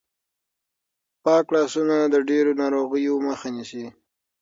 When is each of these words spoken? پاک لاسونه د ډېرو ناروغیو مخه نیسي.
پاک 1.23 1.45
لاسونه 1.55 1.97
د 2.13 2.15
ډېرو 2.29 2.51
ناروغیو 2.61 3.15
مخه 3.27 3.47
نیسي. 3.55 3.85